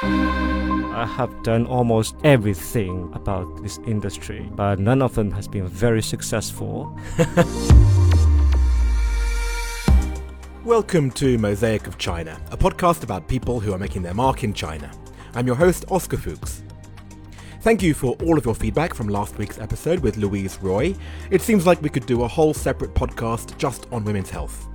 [0.00, 6.02] I have done almost everything about this industry, but none of them has been very
[6.02, 6.96] successful.
[10.64, 14.54] Welcome to Mosaic of China, a podcast about people who are making their mark in
[14.54, 14.88] China.
[15.34, 16.62] I'm your host, Oscar Fuchs.
[17.62, 20.94] Thank you for all of your feedback from last week's episode with Louise Roy.
[21.30, 24.67] It seems like we could do a whole separate podcast just on women's health.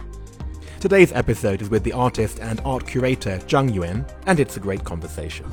[0.84, 4.84] Today's episode is with the artist and art curator Zhang Yuan, and it's a great
[4.84, 5.46] conversation.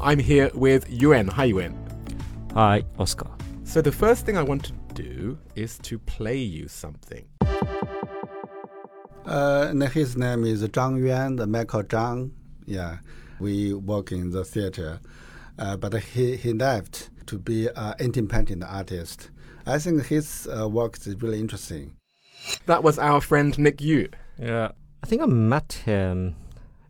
[0.00, 1.26] I'm here with Yuan.
[1.26, 1.76] Hi, Yuan.
[2.54, 3.28] Hi, Oscar.
[3.64, 7.26] So, the first thing I want to do is to play you something.
[9.26, 12.30] Uh, his name is Zhang Yuan, the Michael Zhang.
[12.64, 12.98] Yeah,
[13.40, 15.00] we work in the theater,
[15.58, 19.32] uh, but he, he left to be an independent artist.
[19.66, 21.96] I think his uh, work is really interesting.
[22.66, 24.08] That was our friend Nick Yu.
[24.38, 24.72] Yeah,
[25.02, 26.36] I think I met him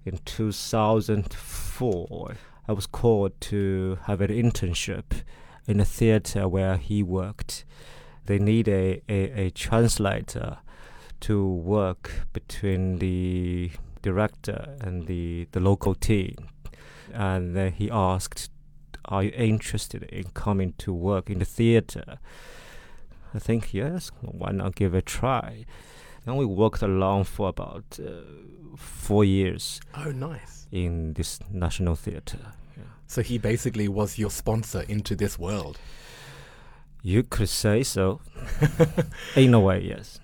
[0.04, 2.34] in 2004.
[2.66, 5.22] I was called to have an internship
[5.66, 7.64] in a theater where he worked.
[8.26, 10.58] They need a, a, a translator
[11.20, 13.70] to work between the
[14.02, 16.34] director and the, the local team.
[17.12, 18.50] And then he asked,
[19.06, 22.18] Are you interested in coming to work in the theater?
[23.34, 25.64] I think, yes, why not give it a try?
[26.26, 28.22] And we worked along for about uh,
[28.76, 30.66] four years Oh, nice.
[30.70, 32.38] in this national theater.
[33.06, 35.78] So, he basically was your sponsor into this world.
[37.02, 38.20] You could say so.
[39.36, 40.20] In a way, yes.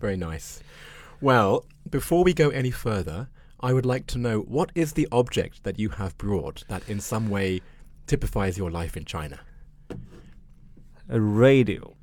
[0.00, 0.60] Very nice.
[1.20, 3.28] Well, before we go any further,
[3.60, 6.98] I would like to know what is the object that you have brought that in
[7.00, 7.60] some way
[8.08, 9.38] typifies your life in China?
[11.08, 11.94] A radio.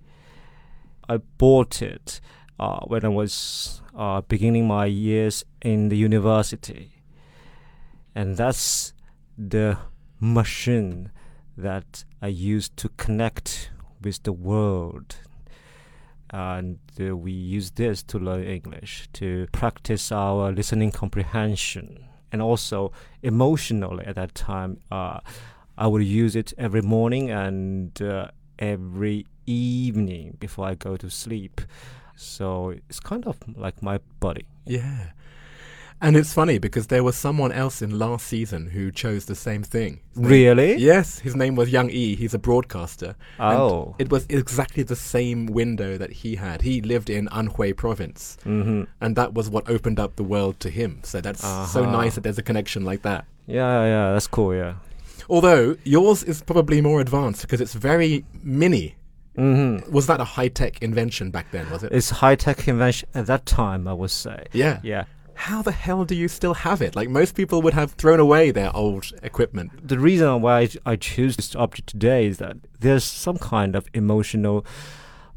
[1.12, 2.22] I bought it
[2.58, 7.04] uh, when I was uh, beginning my years in the university.
[8.16, 8.94] And that's
[9.38, 9.78] the
[10.22, 11.12] machine
[11.58, 15.18] that I used to connect with the world.
[16.30, 22.06] And uh, we use this to learn English, to practice our listening comprehension.
[22.32, 25.20] And also, emotionally, at that time, uh,
[25.78, 28.28] I would use it every morning and uh,
[28.60, 31.62] every evening before I go to sleep.
[32.16, 34.46] So it's kind of like my body.
[34.66, 35.12] Yeah.
[36.04, 39.62] And it's funny because there was someone else in last season who chose the same
[39.62, 40.00] thing.
[40.16, 40.76] Name- Really?
[40.78, 42.16] Yes, his name was Yang Yi.
[42.16, 43.16] He's a broadcaster.
[43.38, 43.96] And Oh.
[44.00, 46.64] it was exactly the same window that he had.
[46.64, 48.38] He lived in Anhui province.
[48.46, 48.84] Mm-hmm.
[49.00, 51.02] And that was what opened up the world to him.
[51.04, 51.92] So that's so Uh-huh.
[51.92, 53.26] nice that there's a connection like that.
[53.46, 54.56] Yeah, yeah, that's cool.
[54.56, 54.74] Yeah.
[55.30, 58.96] Although yours is probably more advanced because it's very mini.
[59.38, 59.92] Mm-hmm.
[59.92, 61.92] Was that a high tech invention back then, was it?
[61.92, 64.48] It's high tech invention at that time, I would say.
[64.54, 64.80] yeah.
[64.84, 65.06] Yeah.
[65.34, 66.96] How the hell do you still have it?
[66.96, 69.88] Like most people would have thrown away their old equipment.
[69.88, 73.88] The reason why I, I choose this object today is that there's some kind of
[73.96, 74.64] emotional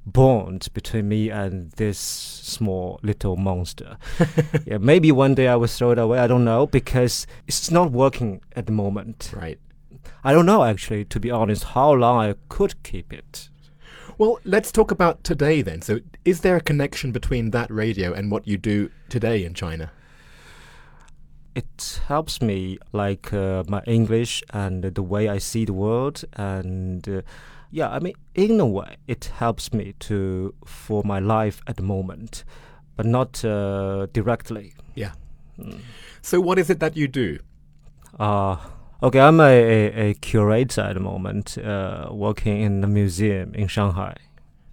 [0.04, 3.96] bond between me and this small little monster.
[4.66, 6.18] yeah, maybe one day I will throw it away.
[6.18, 9.32] I don't know because it's not working at the moment.
[9.34, 9.58] Right.
[10.22, 13.48] I don't know actually, to be honest, how long I could keep it.
[14.18, 15.82] Well, let's talk about today then.
[15.82, 19.90] So, is there a connection between that radio and what you do today in China?
[21.56, 27.08] it helps me like uh, my english and the way i see the world and
[27.08, 27.22] uh,
[27.70, 31.82] yeah i mean in a way it helps me to for my life at the
[31.82, 32.42] moment
[32.96, 35.12] but not uh, directly Yeah.
[36.22, 37.38] So, what is it that you do?
[38.18, 38.56] uh,
[39.04, 43.68] okay i'm a, a, a curator at the moment uh, working in the museum in
[43.68, 44.16] shanghai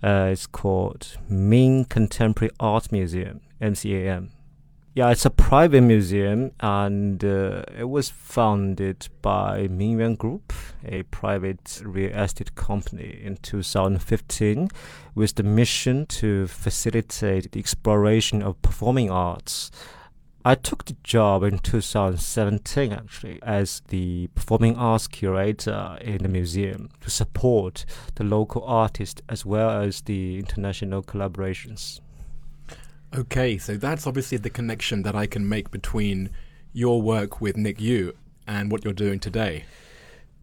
[0.02, 4.30] uh, it's called ming contemporary art museum mcam
[4.94, 10.52] Yeah, it's a private museum, and uh, it was founded by Mingyuan Group,
[10.84, 14.68] a private real estate company, in 2015,
[15.16, 19.72] with the mission to facilitate the exploration of performing arts.
[20.44, 26.90] I took the job in 2017, actually, as the performing arts curator in the museum
[27.02, 32.00] to support the local artists as well as the international collaborations.
[33.16, 36.32] Okay, so that's obviously the connection that I can make between
[36.74, 38.16] your work with Nick Yu
[38.48, 39.66] and what you're doing today.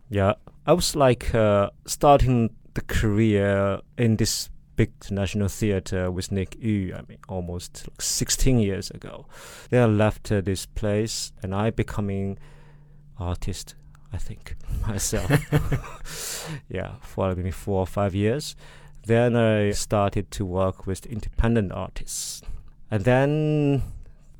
[0.08, 0.34] Yeah,
[0.64, 6.94] I was like uh, starting the career in this big national theater with Nick Yu.
[6.94, 9.26] I mean, almost like 16 years ago.
[9.70, 12.38] Then I left uh, this place, and I becoming
[13.19, 13.75] artist.
[14.12, 14.54] I think
[14.86, 15.30] myself.
[16.69, 18.54] yeah, for maybe four or five years.
[19.04, 22.42] Then I started to work with independent artists,
[22.90, 23.82] and then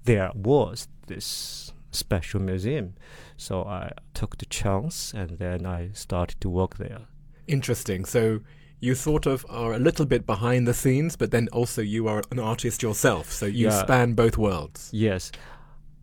[0.05, 2.95] there was this special museum.
[3.37, 7.01] So I took the chance and then I started to work there.
[7.47, 8.05] Interesting.
[8.05, 8.41] So
[8.81, 12.23] you sort of are a little bit behind the scenes, but then also you are
[12.31, 13.31] an artist yourself.
[13.33, 13.83] So you Yeah.
[13.83, 14.91] span both worlds.
[14.93, 15.33] Yes.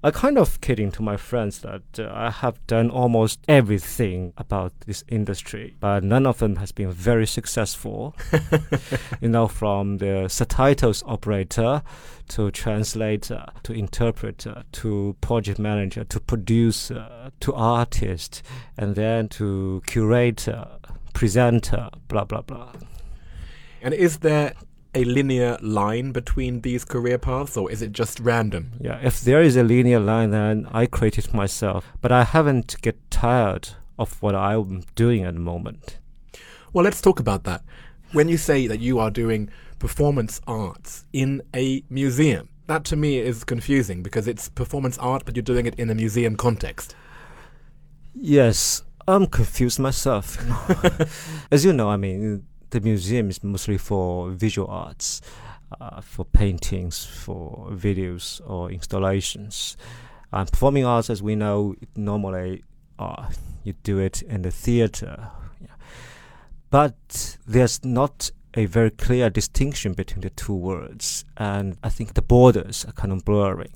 [0.03, 4.71] I kind of kidding to my friends that uh, I have done almost everything about
[4.85, 8.15] this industry, but none of them has been very successful.
[9.21, 11.81] you know, from the subtitles operator
[12.27, 18.43] to translator to interpreter to project manager to producer to artist
[18.77, 20.67] and then to curator,
[21.15, 22.73] presenter, blah blah blah.
[23.81, 24.53] And is there
[24.93, 28.71] a linear line between these career paths, or is it just random?
[28.79, 31.91] Yeah, if there is a linear line, then I create it myself.
[32.01, 35.97] But I haven't get tired of what I'm doing at the moment.
[36.71, 37.63] Well, let's talk about that.
[38.11, 43.19] When you say that you are doing performance arts in a museum, that to me
[43.19, 46.95] is confusing because it's performance art, but you're doing it in a museum context.
[48.13, 50.37] Yes, I'm confused myself.
[51.51, 55.21] As you know, I mean, the museum is mostly for visual arts,
[55.79, 59.77] uh, for paintings, for videos or installations.
[60.31, 62.63] And performing arts, as we know, normally
[62.97, 63.29] uh,
[63.63, 65.29] you do it in the theater.
[65.61, 65.67] Yeah.
[66.71, 72.21] But there's not a very clear distinction between the two words, and I think the
[72.21, 73.71] borders are kind of blurring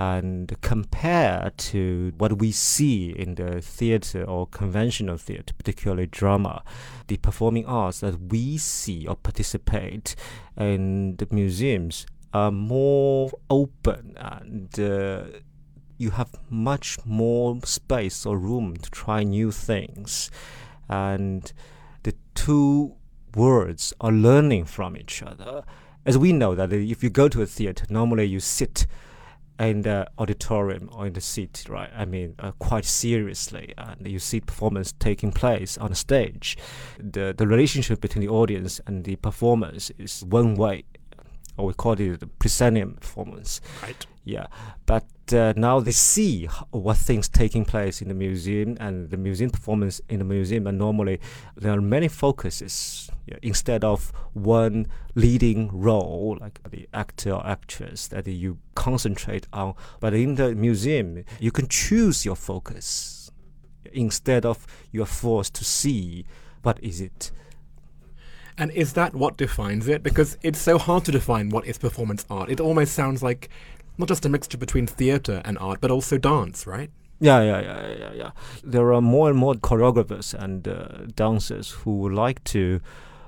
[0.00, 6.62] and compare to what we see in the theater or conventional theater, particularly drama,
[7.08, 10.16] the performing arts that we see or participate
[10.56, 15.24] in the museums are more open and uh,
[15.98, 20.30] you have much more space or room to try new things.
[20.88, 21.52] And
[22.04, 22.94] the two
[23.36, 25.62] words are learning from each other.
[26.06, 28.86] As we know that if you go to a theater, normally you sit
[29.60, 31.90] in the auditorium or in the seat, right?
[31.94, 36.56] I mean, uh, quite seriously, and you see performance taking place on stage.
[36.98, 40.84] The the relationship between the audience and the performance is one way,
[41.56, 43.60] or we call it the proscenium performance.
[43.82, 44.06] Right.
[44.30, 44.46] Yeah,
[44.86, 49.50] but uh, now they see what things taking place in the museum and the museum
[49.50, 51.18] performance in the museum, and normally
[51.56, 54.86] there are many focuses yeah, instead of one
[55.16, 59.74] leading role like the actor or actress that you concentrate on.
[59.98, 63.32] But in the museum, you can choose your focus
[63.92, 66.24] instead of you are forced to see
[66.62, 67.32] what is it.
[68.60, 70.02] And is that what defines it?
[70.02, 72.50] Because it's so hard to define what is performance art.
[72.50, 73.48] It almost sounds like
[73.98, 76.90] not just a mixture between theatre and art, but also dance, right?
[77.20, 78.30] Yeah, yeah, yeah, yeah, yeah.
[78.64, 82.80] There are more and more choreographers and uh, dancers who like to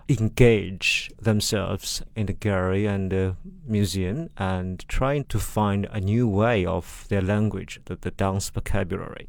[0.09, 3.37] engage themselves in the gallery and the
[3.67, 9.29] museum and trying to find a new way of their language, the, the dance vocabulary.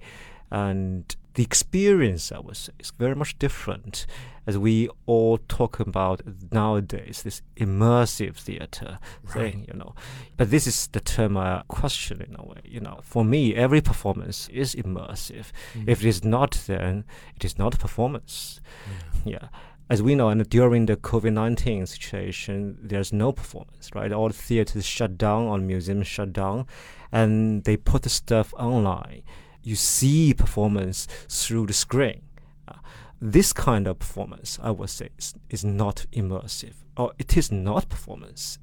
[0.49, 4.05] And the experience, I would say, is very much different
[4.45, 6.21] as we all talk about
[6.51, 9.95] nowadays, this immersive theater thing, you know.
[10.35, 12.99] But this is the term I question in a way, you know.
[13.03, 15.51] For me, every performance is immersive.
[15.73, 15.87] Mm.
[15.87, 18.59] If it is not, then it is not a performance.
[19.23, 19.47] Yeah.
[19.89, 24.11] As we know, and during the COVID 19 situation, there's no performance, right?
[24.11, 26.67] All the theaters shut down, all museums shut down,
[27.11, 29.23] and they put the stuff online.
[29.63, 32.21] You see performance through the screen.
[32.67, 32.73] Uh,
[33.21, 37.89] this kind of performance, I would say, is, is not immersive, or it is not
[37.89, 38.59] performance.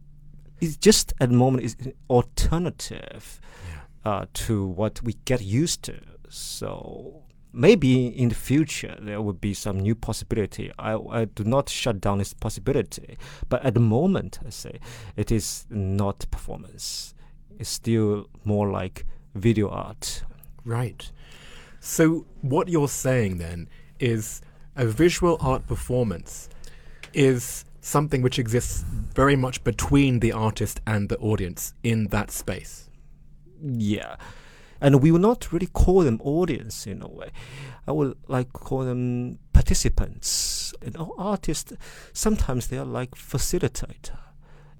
[0.61, 3.41] It's just at the moment is an alternative
[4.05, 5.99] uh, to what we get used to.
[6.29, 10.71] So maybe in the future there will be some new possibility.
[10.79, 13.17] I, I do not shut down this possibility,
[13.49, 14.79] but at the moment, I say
[15.17, 17.15] it is not performance.
[17.59, 20.25] It's still more like video art.
[20.65, 21.11] Right.
[21.81, 24.43] So what you're saying then is
[24.77, 26.49] a visual art performance
[27.13, 32.91] is something which exists very much between the artist and the audience in that space.
[33.63, 34.17] Yeah.
[34.81, 37.31] And we will not really call them audience in a way.
[37.87, 40.73] I would like call them participants.
[40.85, 41.73] You know, artists
[42.13, 44.19] sometimes they are like facilitator.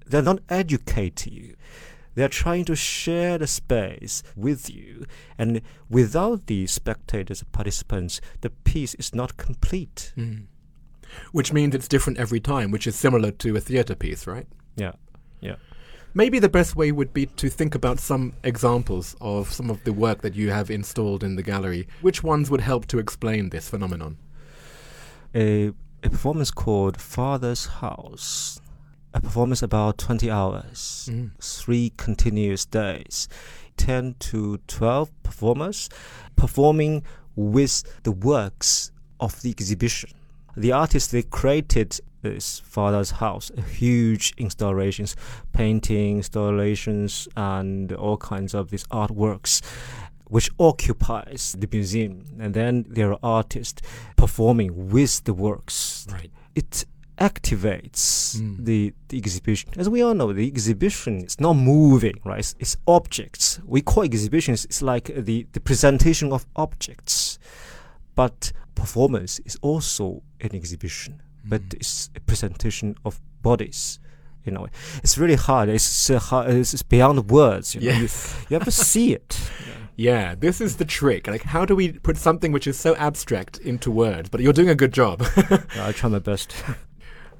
[0.05, 1.55] They're not educating you.
[2.15, 5.05] They're trying to share the space with you.
[5.37, 10.13] And without the spectators participants, the piece is not complete.
[10.17, 10.45] Mm.
[11.31, 14.47] Which means it's different every time, which is similar to a theatre piece, right?
[14.75, 14.93] Yeah.
[15.41, 15.55] Yeah.
[16.13, 19.93] Maybe the best way would be to think about some examples of some of the
[19.93, 21.87] work that you have installed in the gallery.
[22.01, 24.17] Which ones would help to explain this phenomenon?
[25.33, 25.71] a,
[26.03, 28.60] a performance called Father's House.
[29.13, 31.31] A performance about 20 hours, mm.
[31.41, 33.27] three continuous days,
[33.77, 35.89] 10 to 12 performers
[36.35, 37.03] performing
[37.35, 40.11] with the works of the exhibition.
[40.55, 45.15] The artists they created his father's house, a huge installations,
[45.53, 49.61] painting installations, and all kinds of these artworks,
[50.25, 52.25] which occupies the museum.
[52.39, 53.81] And then there are artists
[54.15, 56.07] performing with the works.
[56.11, 56.31] Right.
[56.55, 56.85] It
[57.29, 58.01] activates
[58.35, 58.65] Mm.
[58.65, 59.69] the, the exhibition.
[59.77, 62.39] As we all know, the exhibition is not moving, right?
[62.39, 63.59] It's, it's objects.
[63.65, 67.39] We call exhibitions, it's like the, the presentation of objects.
[68.15, 71.73] But performance is also an exhibition, but Mm.
[71.75, 73.99] it's a presentation of bodies.
[74.45, 74.67] You know,
[75.03, 75.69] it's really hard.
[75.69, 77.75] It's, uh, hard, it's beyond words.
[77.75, 77.97] You, know?
[77.97, 78.07] you,
[78.49, 79.37] you have to see it.
[79.97, 81.27] Yeah, this is the trick.
[81.27, 84.29] Like, how do we put something which is so abstract into words?
[84.29, 85.21] But you're doing a good job.
[85.75, 86.55] Yeah, I try my best.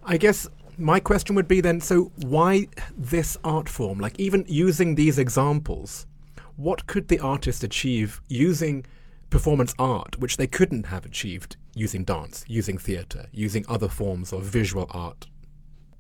[0.03, 2.67] I guess my question would be then so, why
[2.98, 4.00] this art form?
[4.00, 6.08] Like, even using these examples,
[6.55, 8.86] what could the artist achieve using
[9.29, 14.43] performance art, which they couldn't have achieved using dance, using theatre, using other forms of
[14.43, 15.27] visual art?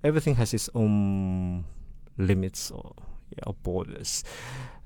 [0.03, 1.65] everything has its own
[2.17, 2.93] limits or,
[3.35, 4.23] yeah, or borders.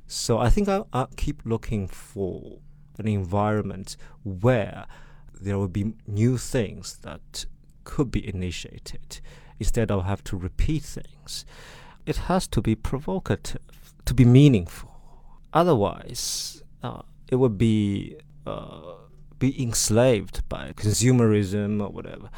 [0.07, 2.60] So I think I, I keep looking for
[2.98, 4.86] an environment where
[5.34, 7.45] there will be new things that
[7.85, 9.21] could be initiated
[9.59, 11.45] instead of have to repeat things.
[12.05, 13.61] It has to be provocative,
[14.05, 14.91] to be meaningful.
[15.53, 18.95] Otherwise, uh, it would be uh,
[19.39, 22.29] be enslaved by consumerism or whatever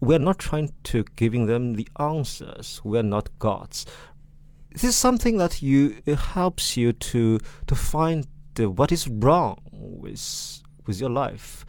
[0.00, 2.80] we're not trying to giving them the answers.
[2.84, 3.86] We're not gods.
[4.70, 10.62] This is something that you helps you to to find the, what is wrong with
[10.86, 11.64] with your life.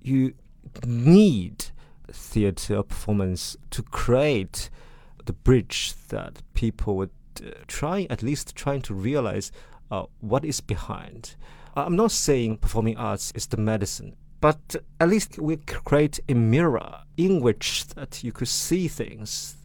[0.00, 0.34] You
[0.84, 1.66] need
[2.12, 4.70] theater performance to create
[5.24, 7.10] the bridge that people would
[7.44, 9.52] uh, try at least trying to realize
[9.90, 11.34] uh, what is behind.
[11.76, 17.02] I'm not saying performing arts is the medicine, but at least we create a mirror
[17.16, 19.56] in which that you could see things,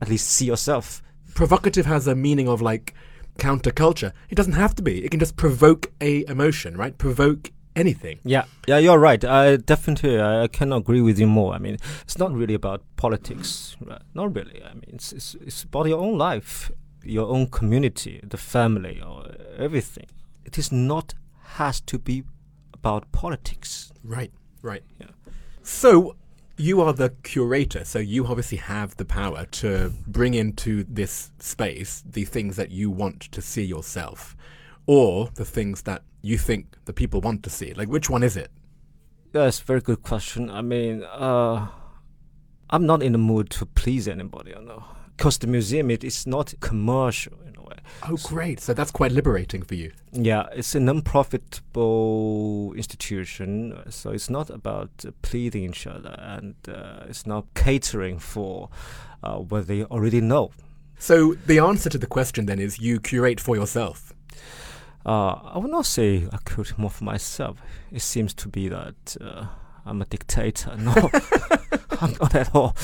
[0.00, 1.02] at least see yourself.
[1.34, 2.94] Provocative has a meaning of like
[3.38, 4.12] counterculture.
[4.28, 5.04] It doesn't have to be.
[5.04, 6.96] It can just provoke a emotion, right?
[6.98, 8.18] Provoke anything.
[8.24, 9.24] Yeah, yeah, you're right.
[9.24, 11.54] I definitely I cannot agree with you more.
[11.54, 14.02] I mean, it's not really about politics, right?
[14.14, 14.62] Not really.
[14.62, 16.70] I mean, it's, it's it's about your own life,
[17.04, 19.26] your own community, the family, or
[19.58, 20.06] everything.
[20.44, 21.14] It is not
[21.56, 22.24] has to be
[22.72, 23.92] about politics.
[24.02, 24.82] Right, right.
[25.00, 25.08] Yeah.
[25.62, 26.16] So
[26.56, 32.02] you are the curator, so you obviously have the power to bring into this space
[32.04, 34.36] the things that you want to see yourself,
[34.86, 37.74] or the things that you think the people want to see.
[37.74, 38.50] Like, which one is it?
[39.32, 40.50] That's a very good question.
[40.50, 41.66] I mean, uh,
[42.70, 44.84] I'm not in the mood to please anybody, you know,
[45.16, 47.76] because the museum it is not commercial in a way.
[48.08, 48.60] Oh, great!
[48.60, 49.92] So that's quite liberating for you.
[50.12, 57.04] Yeah, it's a non-profitable institution, so it's not about uh, pleading each other, and uh,
[57.08, 58.68] it's not catering for
[59.22, 60.50] uh, what they already know.
[60.98, 64.12] So the answer to the question then is you curate for yourself.
[65.04, 67.58] Uh, I would not say I curate more for myself.
[67.90, 69.46] It seems to be that uh,
[69.84, 70.76] I'm a dictator.
[70.78, 71.10] No,
[72.00, 72.76] I'm not at all.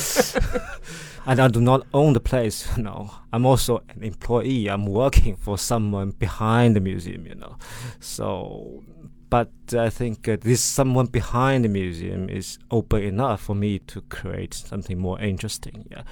[1.27, 2.77] and I do not own the place.
[2.77, 4.69] No, I'm also an employee.
[4.69, 7.27] I'm working for someone behind the museum.
[7.27, 7.57] You know,
[8.01, 8.85] so.
[9.31, 14.01] But I think uh, this someone behind the museum is open enough for me to
[14.03, 15.87] create something more interesting.
[15.91, 16.05] Yeah,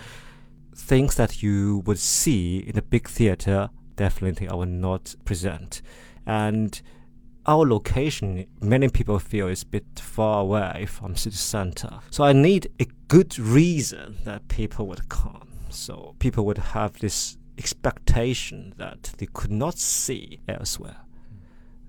[0.74, 5.82] things that you would see in a big theater definitely I will not present.
[6.26, 6.80] And
[7.46, 12.00] our location, many people feel is a bit far away from city center.
[12.10, 15.48] So I need a good reason that people would come.
[15.70, 20.96] So people would have this expectation that they could not see elsewhere.
[21.28, 21.36] Hmm.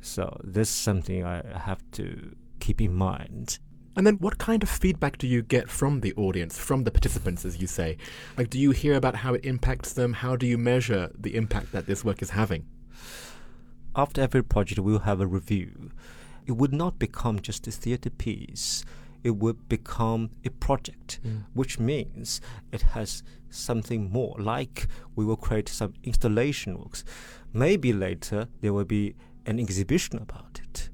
[0.01, 3.59] So this is something I have to keep in mind.
[3.97, 7.43] And then what kind of feedback do you get from the audience, from the participants,
[7.43, 7.97] as you say?
[8.37, 10.13] Like, do you hear about how it impacts them?
[10.13, 12.65] How do you measure the impact that this work is having?
[13.97, 15.89] after every project we'll have a review.
[16.45, 18.85] It would not become just a theater piece.
[19.23, 21.43] It would become a project, mm.
[21.53, 22.39] which means
[22.71, 24.35] it has something more.
[24.39, 27.03] Like we will create some installation works.
[27.51, 30.89] Maybe later there will be an exhibition about it.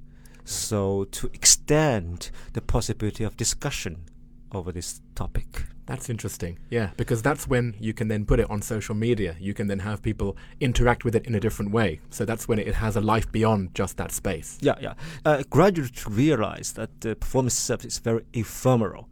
[0.45, 4.05] So to extend the possibility of discussion
[4.51, 5.65] over this topic.
[5.85, 6.59] That's interesting.
[6.69, 9.35] Yeah, because that's when you can then put it on social media.
[9.39, 11.99] You can then have people interact with it in a different way.
[12.09, 14.57] So that's when it has a life beyond just that space.
[14.61, 14.93] Yeah, yeah.
[15.25, 19.09] Uh, gradually to realize that the performance itself is very ephemeral.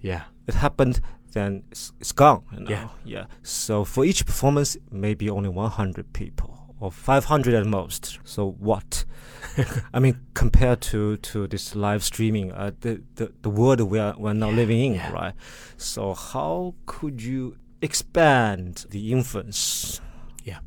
[0.00, 0.22] Yeah.
[0.48, 1.00] It happened,
[1.32, 2.42] then it's, it's gone.
[2.52, 2.70] You know?
[2.70, 2.88] Yeah.
[3.04, 3.24] yeah.
[3.42, 8.18] So for each performance, maybe only 100 people or 500 at most.
[8.24, 9.04] So what?
[9.94, 14.14] I mean, compared to, to this live streaming, uh, the, the, the world we are,
[14.18, 15.12] we're now living in, yeah.
[15.12, 15.34] right?
[15.76, 20.00] So how could you expand the influence
[20.44, 20.58] Yeah.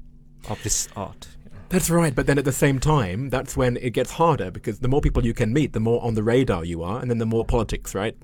[0.50, 1.28] of this art?
[1.70, 4.88] That's right, but then at the same time, that's when it gets harder because the
[4.88, 7.26] more people you can meet, the more on the radar you are, and then the
[7.26, 8.16] more politics, right?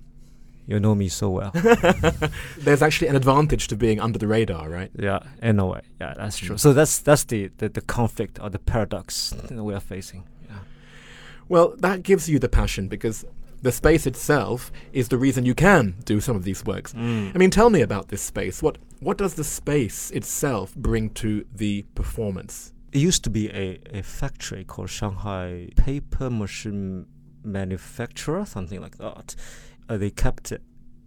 [0.70, 1.52] You know me so well.
[2.60, 4.92] There's actually an advantage to being under the radar, right?
[5.00, 5.82] yeah, in a way.
[6.00, 6.46] Yeah, that's hmm.
[6.46, 6.58] true.
[6.58, 10.26] So that's that's the, the, the conflict or the paradox that we are facing.
[10.48, 10.60] Yeah.
[11.48, 13.26] Well, that gives you the passion because
[13.64, 16.92] the space itself is the reason you can do some of these works.
[16.92, 17.32] Hmm.
[17.34, 18.62] I mean, tell me about this space.
[18.62, 22.74] What what does the space itself bring to the performance?
[22.92, 27.08] It used to be a, a factory called Shanghai Paper Machine
[27.44, 29.36] Manufacturer, something like that.
[29.90, 30.54] Uh, they kept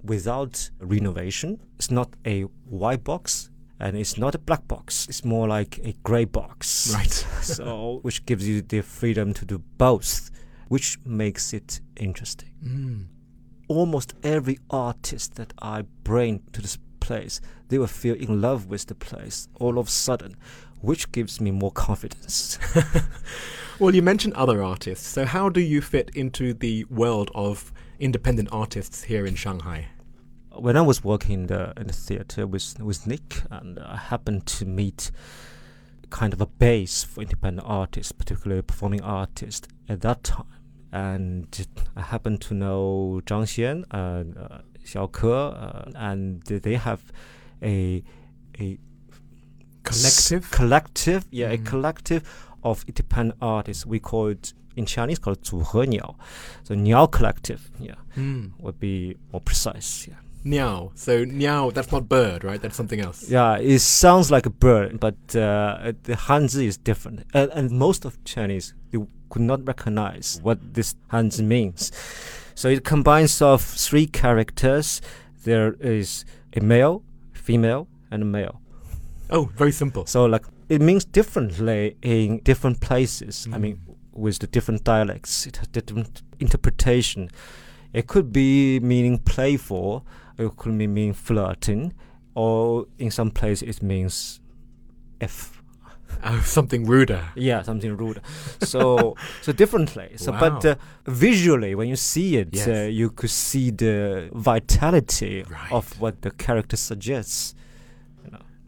[0.02, 1.60] without renovation.
[1.76, 5.06] It's not a white box and it's not a black box.
[5.08, 6.92] It's more like a gray box.
[6.94, 7.10] Right.
[7.42, 10.30] so, which gives you the freedom to do both,
[10.68, 12.50] which makes it interesting.
[12.64, 13.06] Mm.
[13.68, 18.86] Almost every artist that I bring to this place, they will feel in love with
[18.86, 20.36] the place all of a sudden,
[20.80, 22.58] which gives me more confidence.
[23.82, 25.08] Well, you mentioned other artists.
[25.08, 29.86] So, how do you fit into the world of independent artists here in Shanghai?
[30.54, 34.44] when I was working in the, in the theater with with Nick, and I happened
[34.58, 35.10] to meet
[36.10, 40.44] kind of a base for independent artists, particularly performing artists at that time.
[40.92, 41.48] And
[41.96, 47.00] I happened to know Zhang Xian and uh, Xiao Ke, uh, and they have
[47.62, 48.02] a
[48.60, 48.78] a
[49.84, 50.50] Collective?
[50.50, 51.64] collective, yeah, a Mhm.
[51.66, 52.22] collective
[52.62, 53.86] of independent artists.
[53.86, 56.15] We call it in Chinese called 组合鸟.
[56.63, 58.51] So Niao Collective, yeah, Mm.
[58.59, 60.15] would be more precise, yeah.
[60.45, 60.91] Niao.
[60.95, 62.61] So, niao, that's not bird, right?
[62.61, 63.29] That's something else.
[63.29, 67.25] Yeah, it sounds like a bird, but uh, the Hanzi is different.
[67.33, 68.99] And, and most of Chinese they
[69.29, 71.91] could not recognize what this Hanzi means.
[72.55, 75.01] So it combines of three characters.
[75.43, 76.23] There is
[76.55, 78.61] a male, female, and a male.
[79.29, 80.05] Oh, very simple.
[80.05, 83.47] So like it means differently in different places.
[83.51, 83.81] I mean,
[84.12, 87.30] with the different dialects, it has different interpretation.
[87.92, 90.06] It could be meaning playful,
[90.38, 91.92] it could be mean flirting,
[92.34, 94.40] or in some places it means
[95.20, 95.58] F.
[96.24, 97.24] Oh, something ruder.
[97.34, 98.20] Yeah, something rude.
[98.60, 100.10] So, so differently.
[100.16, 100.74] So, but uh,
[101.06, 102.68] visually, when you see it, Yes.
[102.68, 105.72] uh, you could see the vitality Right.
[105.72, 107.54] of what the character suggests.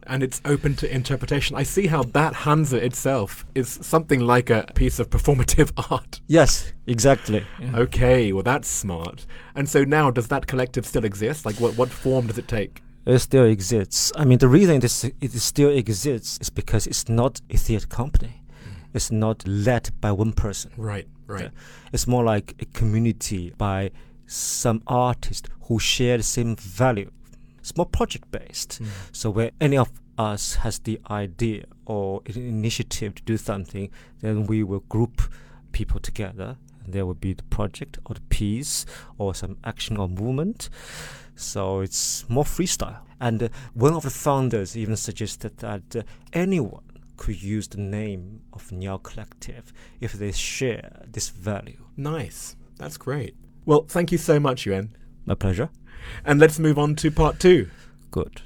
[0.07, 1.55] And it's open to interpretation.
[1.55, 6.21] I see how that Hanzi itself is something like a piece of performative art.
[6.27, 7.45] Yes, exactly.
[7.59, 7.77] Yeah.
[7.77, 9.25] Okay, well that's smart.
[9.55, 11.45] And so now, does that collective still exist?
[11.45, 12.81] Like, what what form does it take?
[13.05, 14.11] It still exists.
[14.15, 17.87] I mean, the reason it, is, it still exists is because it's not a theater
[17.87, 18.41] company.
[18.63, 18.95] Hmm.
[18.95, 20.71] It's not led by one person.
[20.75, 21.51] Right, right.
[21.93, 23.91] It's more like a community by
[24.25, 27.11] some artists who share the same value.
[27.65, 28.79] It's more project based.
[29.11, 33.89] So where any of us has the idea or initiative to do something,
[34.21, 35.19] then we will group
[35.71, 36.57] people together.
[36.87, 38.85] There will be the project or the piece
[39.17, 40.69] or some action or movement.
[41.35, 42.99] So it's more freestyle.
[43.19, 46.83] And uh, one of the founders even suggested that uh, anyone
[47.17, 51.83] could use the name of Niao Collective if they share this value.
[51.97, 52.55] Nice.
[52.77, 53.35] That's great.
[53.65, 54.95] Well, thank you so much, Yuan.
[55.25, 55.69] My pleasure.
[56.25, 57.69] And let's move on to part two.
[58.11, 58.41] Good.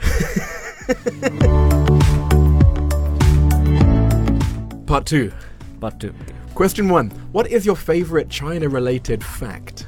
[4.86, 5.32] Part two.
[5.80, 6.10] But uh,
[6.54, 9.86] Question one What is your favorite China related fact?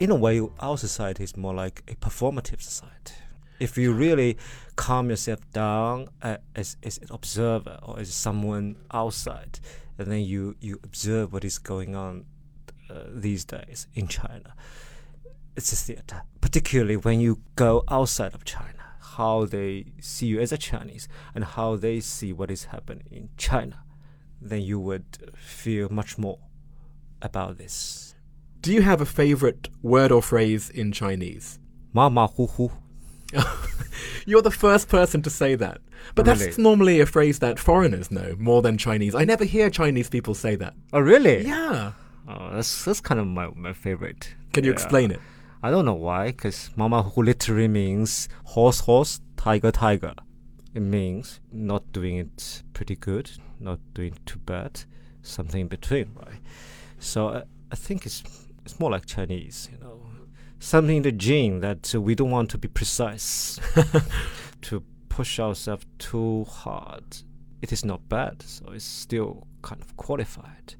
[0.00, 3.14] in a way, our society is more like a performative society.
[3.60, 4.38] If you really
[4.76, 9.60] calm yourself down uh, as, as an observer or as someone outside,
[9.98, 12.24] and then you, you observe what is going on
[12.88, 14.54] uh, these days in China,
[15.56, 16.22] it's a theater.
[16.40, 18.74] Particularly when you go outside of China,
[19.16, 23.28] how they see you as a Chinese and how they see what is happening in
[23.36, 23.82] China,
[24.40, 25.04] then you would
[25.36, 26.38] feel much more
[27.22, 28.14] about this.
[28.62, 31.58] Do you have a favorite word or phrase in Chinese?
[31.92, 32.70] Ma ma hu hu.
[34.26, 35.78] You're the first person to say that.
[36.14, 36.38] But Really?
[36.46, 39.14] that's normally a phrase that foreigners know more than Chinese.
[39.14, 40.74] I never hear Chinese people say that.
[40.92, 41.46] Oh, really?
[41.46, 41.92] Yeah.
[42.28, 44.34] Oh, that's that's kind of my, my favorite.
[44.52, 44.74] Can you Yeah.
[44.74, 45.20] explain it?
[45.62, 50.14] I don't know why, because Mama Hu literally means horse, horse, tiger, tiger.
[50.74, 54.84] It means not doing it pretty good, not doing too bad,
[55.22, 56.40] something in between, right?
[56.98, 58.22] So uh, I think it's
[58.64, 60.00] it's more like Chinese, you know,
[60.60, 63.58] something in the gene that uh, we don't want to be precise,
[64.62, 67.04] to push ourselves too hard.
[67.62, 68.42] it is not bad.
[68.42, 70.74] So it's still kind of qualified.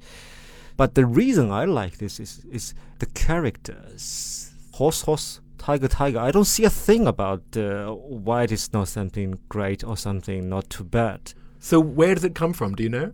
[0.77, 4.50] But the reason I like this is is the characters.
[4.73, 6.19] Horse, horse, tiger, tiger.
[6.19, 10.49] I don't see a thing about uh, why it is not something great or something
[10.49, 11.33] not too bad.
[11.59, 12.75] So where does it come from?
[12.75, 13.13] Do you know?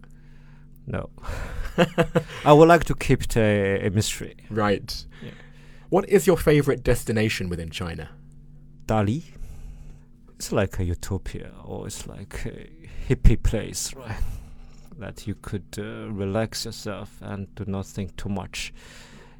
[0.85, 1.09] No.
[2.45, 4.35] I would like to keep it a, a mystery.
[4.49, 5.05] Right.
[5.21, 5.31] Yeah.
[5.89, 8.09] What is your favorite destination within China?
[8.85, 9.23] Dali.
[10.35, 12.69] It's like a utopia, or it's like a
[13.09, 14.17] hippie place, right?
[14.99, 18.71] That you could uh, relax yourself and do not think too much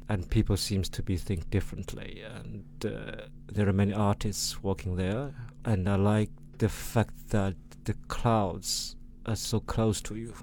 [0.09, 5.33] And people seems to be think differently, and uh, there are many artists working there.
[5.63, 10.33] And I like the fact that the clouds are so close to you.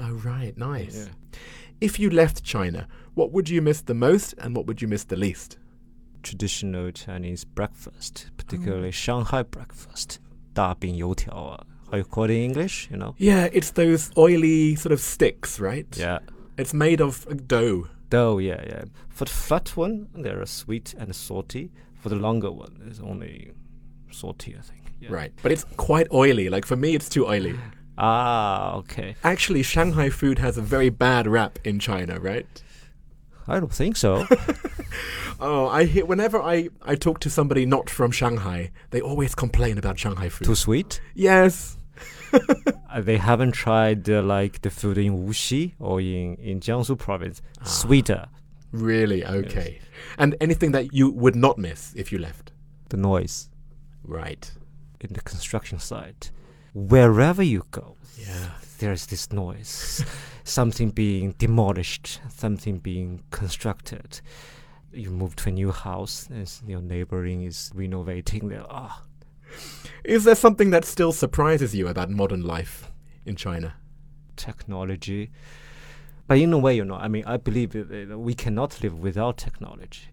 [0.00, 0.56] Oh, right.
[0.58, 1.06] Nice.
[1.06, 1.38] Yeah.
[1.80, 5.04] If you left China, what would you miss the most and what would you miss
[5.04, 5.58] the least?
[6.22, 10.18] Traditional Chinese breakfast, particularly Shanghai breakfast.
[10.52, 12.88] 大饼油条 uh, How you call it in English?
[12.90, 13.14] You know?
[13.18, 15.86] Yeah, it's those oily sort of sticks, right?
[15.96, 16.18] Yeah.
[16.56, 17.88] It's made of uh, dough.
[18.11, 18.83] Dough, yeah, yeah.
[19.09, 21.71] For the flat one, they are sweet and salty.
[21.95, 23.53] For the longer one, it's only
[24.11, 24.81] salty, I think.
[24.99, 25.09] Yeah.
[25.11, 25.33] Right.
[25.41, 26.49] But it's quite oily.
[26.49, 27.57] Like for me, it's too oily.
[27.97, 29.15] Ah, okay.
[29.23, 32.47] Actually, Shanghai food has a very bad rap in China, right?
[33.47, 34.25] I don't think so.
[35.43, 39.79] Oh, I hear whenever I, I talk to somebody not from Shanghai, they always complain
[39.79, 40.45] about Shanghai food.
[40.45, 41.01] Too sweet.
[41.15, 41.77] yes.
[42.99, 47.41] They haven't tried uh, like the food in Wuxi or in, in Jiangsu province.
[47.63, 48.27] Sweeter.
[48.71, 49.25] Really?
[49.25, 49.79] Okay.
[50.17, 52.51] And anything that you would not miss if you left?
[52.89, 53.49] The noise
[54.03, 54.51] Right.
[54.99, 56.31] in the construction site.
[56.73, 58.51] Wherever you go, Yeah.
[58.79, 60.03] there's this noise.
[60.43, 64.19] something being demolished, something being constructed.
[64.93, 68.65] You move to a new house, and your neighboring is renovating there.
[68.69, 69.01] Ah,
[70.03, 72.91] Is there something that still surprises you about modern life
[73.25, 73.75] in China?
[74.41, 75.31] technology.
[76.27, 80.07] But in a way, you know, I mean, I believe we cannot live without technology.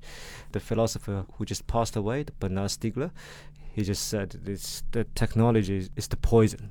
[0.53, 3.11] The philosopher who just passed away, Bernard Stiegler,
[3.73, 6.71] he just said this: the technology is, is the poison,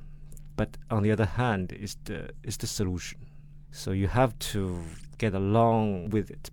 [0.56, 3.18] but on the other hand, is the is the solution.
[3.70, 4.82] So you have to
[5.18, 6.50] get along with it.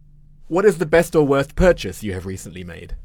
[0.47, 2.95] What is the best or worst purchase you have recently made?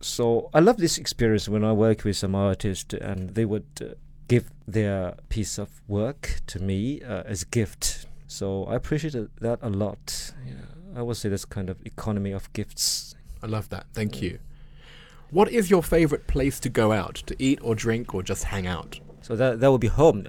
[0.00, 3.94] So I love this experience when I work with some artists and they would uh,
[4.28, 8.06] give their piece of work to me uh, as a gift.
[8.26, 10.32] So I appreciate that a lot.
[10.46, 10.54] Yeah,
[10.96, 13.14] I would say this kind of economy of gifts.
[13.42, 13.86] I love that.
[13.92, 14.38] Thank you.
[15.30, 18.66] What is your favorite place to go out to eat or drink or just hang
[18.66, 19.00] out?
[19.20, 20.26] So that that would be home.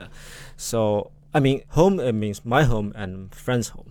[0.58, 3.91] So I mean, home means my home and friends' home.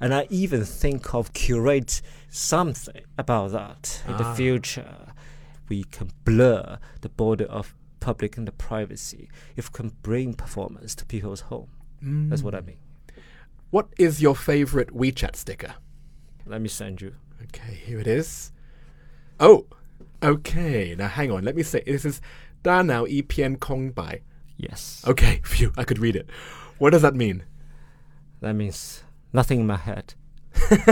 [0.00, 4.34] And I even think of curate something about that in the Ah.
[4.34, 5.12] future.
[5.68, 10.94] We can blur the border of public and the privacy if we can bring performance
[10.96, 11.68] to people's home.
[12.02, 12.78] That's what I mean.
[13.70, 15.74] What is your favorite WeChat sticker?
[16.46, 17.14] Let me send you.
[17.42, 18.52] Okay, here it is.
[19.38, 19.66] Oh,
[20.22, 20.94] okay.
[20.96, 21.44] Now hang on.
[21.44, 22.20] Let me say this is
[22.62, 24.22] Da Nao E Pian Kong Bai.
[24.56, 25.04] Yes.
[25.06, 26.28] Okay, phew, I could read it.
[26.78, 27.44] What does that mean?
[28.40, 29.02] That means
[29.32, 30.14] nothing in my head.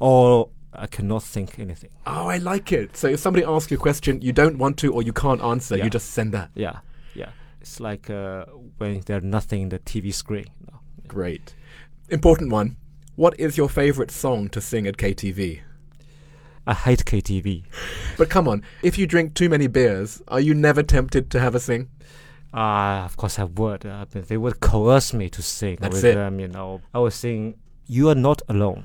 [0.00, 1.90] or I cannot think anything.
[2.06, 2.96] Oh, I like it.
[2.96, 5.76] So if somebody asks you a question you don't want to or you can't answer,
[5.76, 5.84] Yeah.
[5.84, 6.50] you just send that.
[6.54, 6.78] Yeah,
[7.14, 7.30] yeah.
[7.60, 8.44] It's like uh,
[8.78, 10.46] when there's nothing in the TV screen.
[10.70, 10.80] know.
[11.06, 11.54] Great.
[12.08, 12.76] Important one.
[13.16, 15.60] What is your favorite song to sing at KTV?
[16.66, 17.64] I hate KTV.
[18.16, 21.54] But come on, if you drink too many beers, are you never tempted to have
[21.54, 21.88] a sing?
[22.52, 23.86] Ah, of course I would.
[23.86, 26.14] Uh, but they would coerce me to sing That's with it.
[26.14, 26.40] them.
[26.40, 27.54] You know, I was sing
[27.86, 28.84] "You Are Not Alone."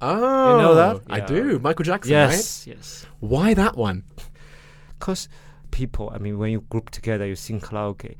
[0.00, 1.02] Oh, you know that?
[1.08, 1.26] I Yeah.
[1.26, 1.58] do.
[1.58, 3.06] Michael Jackson, yes, yes.
[3.20, 4.04] Why that one?
[4.98, 5.28] Because
[5.70, 8.16] people, I mean, when you group together, you sing karaoke,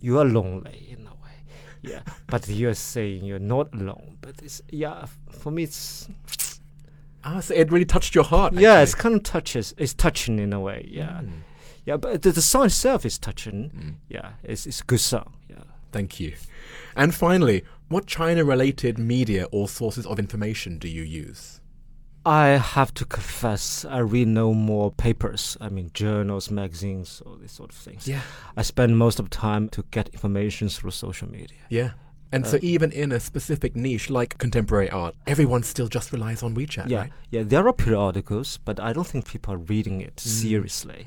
[0.00, 1.36] you are lonely in a way.
[1.82, 4.16] Yeah, but you're saying you're not alone.
[4.22, 6.08] But it's yeah, for me, it's
[7.22, 8.54] Ah, so it really touched your heart.
[8.54, 8.82] yeah, actually.
[8.84, 9.74] it's kind of touches.
[9.76, 10.88] It's touching in a way.
[10.90, 11.30] Yeah, Mm.
[11.90, 11.96] Yeah.
[11.98, 13.70] But the, the song itself is touching.
[13.76, 13.94] Mm.
[14.08, 15.28] Yeah, it's it's a good song.
[15.48, 15.64] Yeah.
[15.92, 16.32] Thank you.
[16.94, 21.60] And finally, what China related media or sources of information do you use?
[22.26, 25.56] I have to confess, I read no more papers.
[25.60, 28.06] I mean, journals, magazines, all these sort of things.
[28.06, 28.20] Yeah.
[28.58, 31.62] I spend most of the time to get information through social media.
[31.70, 31.90] Yeah.
[32.32, 36.42] And so Uh, even in a specific niche like contemporary art, everyone still just relies
[36.44, 37.12] on WeChat, yeah, right?
[37.30, 37.42] yeah.
[37.42, 40.28] There are periodicals, but I don't think people are reading it Mm.
[40.42, 41.04] seriously.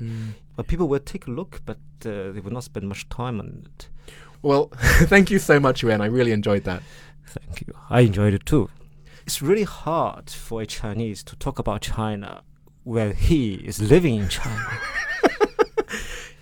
[0.56, 3.66] But people will take a look, but uh, they will not spend much time on
[3.66, 3.88] it.
[4.42, 6.00] Well, thank you so much, Yuan.
[6.00, 6.82] I really enjoyed that.
[7.26, 7.74] Thank you.
[7.90, 8.70] I enjoyed it too.
[9.26, 12.42] It's really hard for a Chinese to talk about China
[12.82, 14.66] where he is living in China.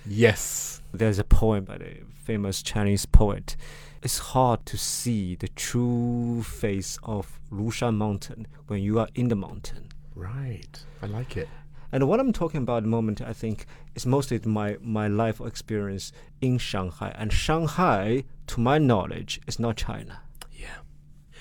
[0.06, 0.80] Yes.
[0.92, 3.56] There's a poem by the famous Chinese poet.
[4.02, 9.36] It's hard to see the true face of Lushan Mountain when you are in the
[9.36, 9.88] mountain.
[10.14, 10.84] Right.
[11.00, 11.48] I like it.
[11.92, 15.40] And what I'm talking about at the moment, I think, is mostly my, my life
[15.40, 17.14] experience in Shanghai.
[17.16, 20.20] And Shanghai, to my knowledge, is not China.
[20.52, 20.68] Yeah.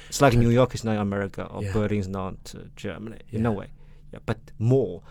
[0.09, 1.71] It's like New York is not America or Yeah.
[1.73, 3.19] Berlin is not uh, Germany.
[3.29, 3.43] In Yeah.
[3.43, 3.67] no way.
[4.11, 5.01] Yeah, but more,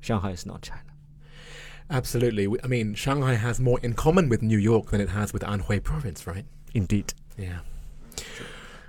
[0.00, 0.82] Shanghai is not China.
[1.90, 2.46] Absolutely.
[2.62, 5.82] I mean, Shanghai has more in common with New York than it has with Anhui
[5.82, 6.44] province, right?
[6.74, 7.12] Indeed.
[7.36, 7.60] Yeah.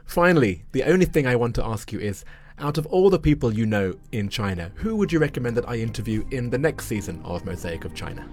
[0.05, 2.23] Finally, the only thing I want to ask you is
[2.59, 5.75] out of all the people you know in China, who would you recommend that I
[5.75, 8.27] interview in the next season of Mosaic of China?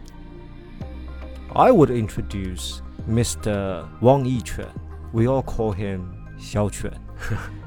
[1.54, 3.86] I would introduce Mr.
[4.00, 4.72] Wang Yiquan.
[5.12, 6.98] We all call him Xiao Quan.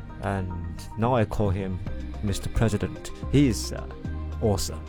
[0.23, 0.51] and
[0.97, 1.79] now I call him
[2.23, 2.53] Mr.
[2.53, 3.11] President.
[3.31, 3.85] He is uh,
[4.41, 4.81] awesome.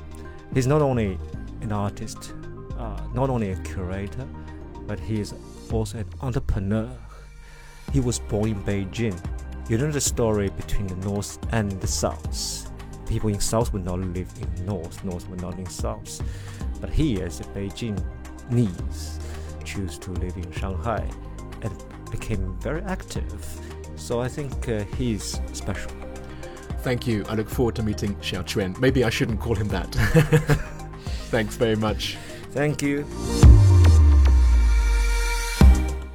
[0.54, 1.18] He's not only
[1.60, 2.32] an artist,
[2.78, 4.26] uh, not only a curator,
[4.86, 5.34] but he is
[5.70, 6.90] also an entrepreneur.
[7.92, 9.22] He was born in Beijing.
[9.68, 12.70] You know the story between the North and the South.
[13.06, 16.22] People in South would not live in North, North would not in South.
[16.80, 19.20] But he, as a Beijingese,
[19.64, 21.06] choose to live in Shanghai
[21.60, 23.60] and became very active.
[23.96, 25.92] So I think uh, he's special.
[26.78, 27.26] Thank you.
[27.28, 28.74] I look forward to meeting Xiao Quan.
[28.80, 29.92] Maybe I shouldn't call him that.
[31.30, 32.16] Thanks very much.
[32.52, 33.04] Thank you.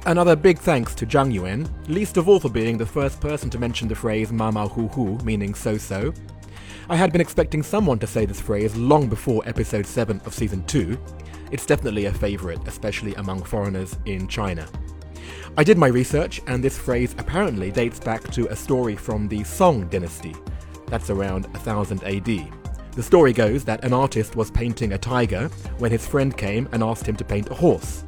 [0.06, 3.58] Another big thanks to Zhang Yuan, least of all for being the first person to
[3.58, 6.12] mention the phrase ma mao hu hu, meaning so so.
[6.90, 10.62] I had been expecting someone to say this phrase long before episode 7 of season
[10.66, 10.98] 2.
[11.52, 14.68] It's definitely a favourite, especially among foreigners in China.
[15.56, 19.42] I did my research, and this phrase apparently dates back to a story from the
[19.42, 20.36] Song dynasty.
[20.88, 22.52] That's around 1000 AD.
[22.92, 26.82] The story goes that an artist was painting a tiger when his friend came and
[26.82, 28.04] asked him to paint a horse.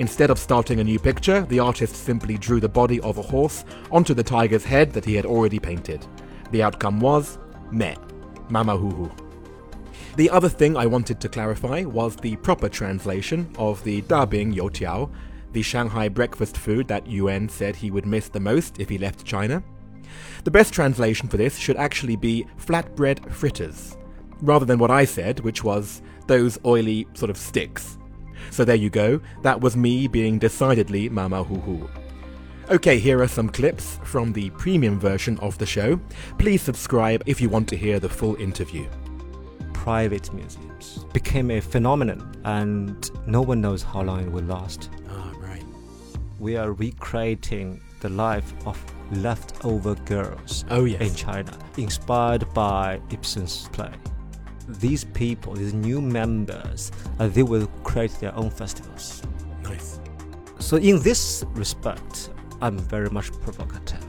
[0.00, 3.64] Instead of starting a new picture, the artist simply drew the body of a horse
[3.92, 6.04] onto the tiger's head that he had already painted.
[6.50, 7.38] The outcome was
[7.70, 7.94] meh,
[8.48, 9.12] mama hoo hoo.
[10.16, 15.10] The other thing I wanted to clarify was the proper translation of the Dabing Youtiao,
[15.52, 19.24] the Shanghai breakfast food that Yuan said he would miss the most if he left
[19.24, 19.62] China.
[20.42, 23.96] The best translation for this should actually be flatbread fritters,
[24.40, 27.98] rather than what I said, which was those oily sort of sticks.
[28.50, 31.88] So there you go, that was me being decidedly mama hoo hoo.
[32.70, 36.00] Okay, here are some clips from the premium version of the show.
[36.38, 38.86] Please subscribe if you want to hear the full interview.
[39.74, 44.88] Private museums became a phenomenon, and no one knows how long it will last.
[45.10, 45.62] Ah, right.
[46.38, 51.02] We are recreating the life of leftover girls Oh, yes.
[51.02, 53.92] in China, inspired by Ibsen's play.
[54.68, 59.22] These people, these new members, uh, they will create their own festivals.
[59.62, 60.00] Nice.
[60.58, 62.30] So in this respect,
[62.62, 64.04] I'm very much provocative.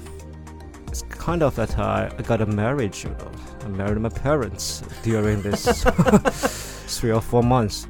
[0.88, 3.32] It's kind of that I, I got a marriage, you know.
[3.64, 5.84] I married my parents during this
[7.00, 7.88] three or four months.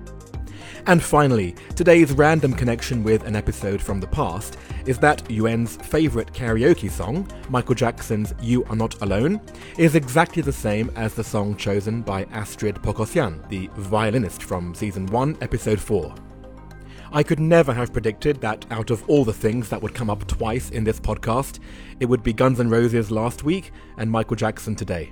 [0.87, 6.31] And finally, today's random connection with an episode from the past is that Yuan's favourite
[6.31, 9.41] karaoke song, Michael Jackson's You Are Not Alone,
[9.79, 15.07] is exactly the same as the song chosen by Astrid Poghosyan, the violinist from season
[15.07, 16.13] 1, episode 4.
[17.11, 20.27] I could never have predicted that out of all the things that would come up
[20.27, 21.59] twice in this podcast,
[21.99, 25.11] it would be Guns N' Roses last week and Michael Jackson today.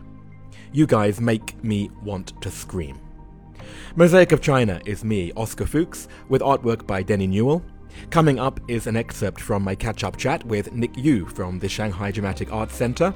[0.72, 3.03] You guys make me want to scream.
[3.96, 7.64] Mosaic of China is me, Oscar Fuchs, with artwork by Denny Newell.
[8.10, 11.70] Coming up is an excerpt from my catch up chat with Nick Yu from the
[11.70, 13.14] Shanghai Dramatic Arts Center.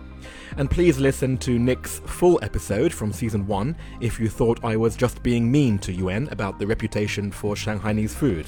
[0.58, 4.96] And please listen to Nick's full episode from season 1 if you thought I was
[4.96, 8.48] just being mean to Yuan about the reputation for Shanghainese food.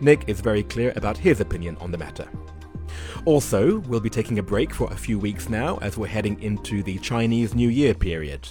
[0.00, 2.28] Nick is very clear about his opinion on the matter.
[3.24, 6.82] Also, we'll be taking a break for a few weeks now as we're heading into
[6.82, 8.48] the Chinese New Year period.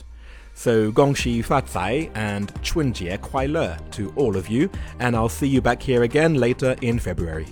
[0.58, 5.62] So, Gongxi Fatsai and Chunjie Kuai Le to all of you, and I'll see you
[5.62, 7.46] back here again later in February.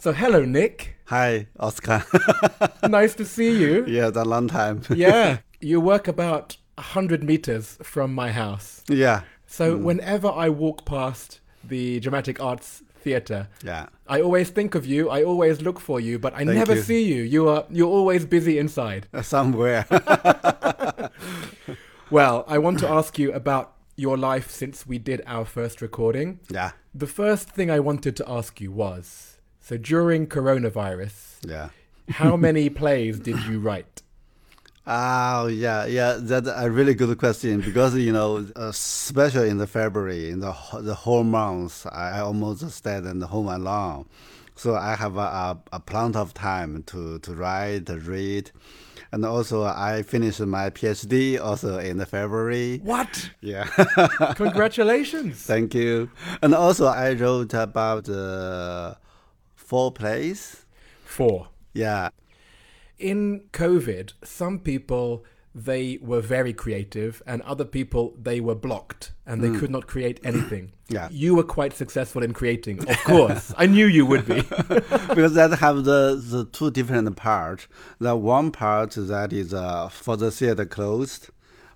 [0.00, 0.96] So, hello, Nick.
[1.04, 2.04] Hi, Oscar.
[2.88, 3.86] nice to see you.
[3.86, 4.82] yeah, it's a long time.
[4.90, 8.82] yeah, you work about 100 meters from my house.
[8.88, 9.84] yeah, So hmm.
[9.84, 13.86] whenever I walk past the Dramatic Arts Theatre, yeah.
[14.08, 15.10] I always think of you.
[15.10, 16.82] I always look for you, but I Thank never you.
[16.82, 17.22] see you.
[17.22, 19.08] You are you're always busy inside.
[19.22, 19.84] Somewhere.
[22.10, 26.40] Well, I want to ask you about your life since we did our first recording.
[26.50, 26.72] yeah.
[26.94, 31.70] The first thing I wanted to ask you was So during coronavirus, Yeah.
[32.10, 34.01] how many plays did you write?
[34.86, 36.18] Oh yeah, yeah.
[36.18, 40.94] That's a really good question because you know, especially in the February, in the the
[40.94, 44.06] whole month, I almost stayed in the home alone.
[44.56, 48.50] So I have a, a, a plenty of time to to write, to read,
[49.12, 52.80] and also I finished my PhD also in the February.
[52.82, 53.30] What?
[53.40, 53.66] Yeah.
[54.34, 55.42] Congratulations.
[55.42, 56.10] Thank you.
[56.42, 58.94] And also I wrote about uh,
[59.54, 60.66] four plays.
[61.04, 61.48] Four.
[61.72, 62.10] Yeah.
[63.02, 69.42] In COVID, some people they were very creative and other people they were blocked and
[69.42, 70.72] they could not create anything.
[70.88, 71.08] Yeah.
[71.10, 73.52] You were quite successful in creating, of course.
[73.56, 74.42] I knew you would be.
[75.08, 80.16] because that have the, the two different parts The one part that is uh, for
[80.16, 81.28] the theater closed,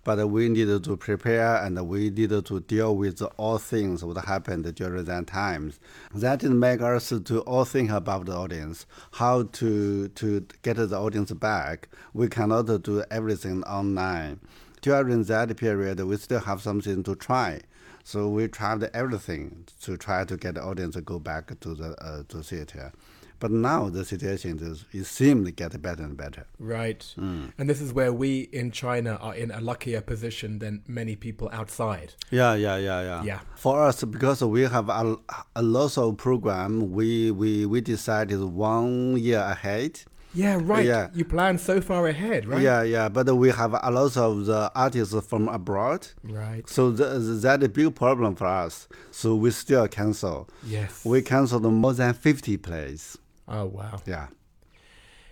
[0.07, 4.73] but we needed to prepare and we needed to deal with all things what happened
[4.77, 5.81] during that times.
[6.15, 11.33] That make us to all think about the audience, how to to get the audience
[11.33, 11.89] back.
[12.15, 14.39] We cannot do everything online.
[14.81, 17.63] During that period, we still have something to try.
[18.05, 22.01] So we tried everything to try to get the audience to go back to the
[22.01, 22.93] uh, to theater.
[23.39, 26.47] But now the situation is it seems to get better and better.
[26.59, 27.01] right.
[27.19, 27.53] Mm.
[27.59, 31.49] And this is where we in China are in a luckier position than many people
[31.53, 32.15] outside.
[32.31, 33.23] Yeah, yeah, yeah, yeah.
[33.23, 33.41] Yeah.
[33.57, 35.17] For us, because we have a,
[35.55, 40.01] a lot of program, we, we we decided one year ahead.
[40.35, 40.85] Yeah, right.
[40.85, 41.09] Yeah.
[41.15, 42.61] You plan so far ahead, right?
[42.61, 43.09] Yeah, yeah.
[43.09, 46.09] But we have a lot of the artists from abroad.
[46.23, 46.69] Right.
[46.69, 47.05] So the,
[47.41, 48.87] that a big problem for us.
[49.11, 50.49] So we still cancel.
[50.67, 51.05] Yes.
[51.07, 53.17] We canceled more than 50 plays.
[53.49, 54.01] Oh, wow.
[54.07, 54.29] Yeah.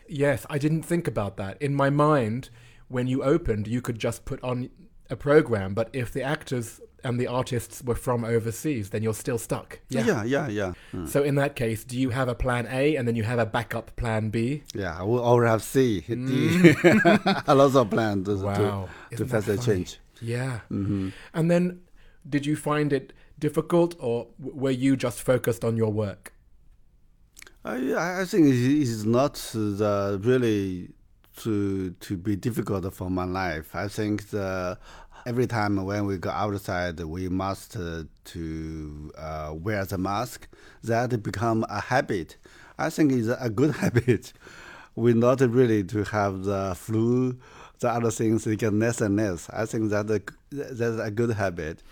[0.08, 1.60] Yes, I didn't think about that.
[1.62, 2.50] In my mind,
[2.88, 4.70] when you opened, you could just put on
[5.10, 9.38] a program, but if the actors and the artists were from overseas, then you're still
[9.38, 9.80] stuck.
[9.88, 10.72] Yeah, yeah, yeah.
[10.94, 11.08] Mm.
[11.08, 13.44] So in that case, do you have a plan A and then you have a
[13.46, 14.62] backup plan B?
[14.74, 16.74] Yeah, we already have C, D.
[17.46, 18.42] a lot of plans to, Mm.
[18.42, 18.88] Wow.
[19.16, 19.98] to, face the change.
[20.20, 20.60] Yeah.
[20.68, 21.80] hmm And then
[22.28, 26.32] did you find it difficult or were you just focused on your work?
[27.64, 30.90] I, I think it is not the really
[31.38, 33.74] to to be difficult for my life.
[33.74, 34.78] I think the
[35.26, 40.46] every time when we go outside, we must uh, to uh, wear the mask.
[40.82, 42.36] That become a habit.
[42.78, 44.34] I think it's a good habit.
[44.94, 47.38] We not really to have the flu,
[47.80, 49.48] the other things get less and less.
[49.50, 50.06] I think that
[50.50, 51.82] that's a good habit.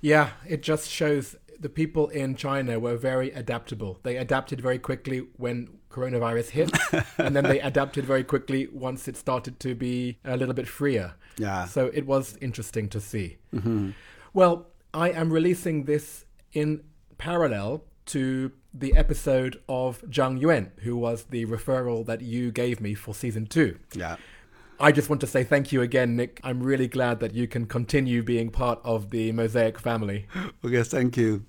[0.00, 3.98] Yeah, it just shows the people in China were very adaptable.
[4.02, 6.70] They adapted very quickly when coronavirus hit,
[7.18, 11.14] and then they adapted very quickly once it started to be a little bit freer.
[11.36, 11.66] Yeah.
[11.66, 13.38] So it was interesting to see.
[13.54, 13.90] Mm-hmm.
[14.32, 16.82] Well, I am releasing this in
[17.18, 22.94] parallel to the episode of Zhang Yuan, who was the referral that you gave me
[22.94, 23.78] for season two.
[23.94, 24.16] Yeah.
[24.80, 26.40] I just want to say thank you again, Nick.
[26.44, 30.26] I'm really glad that you can continue being part of the Mosaic family.
[30.64, 30.82] Okay.
[30.82, 31.44] Thank you.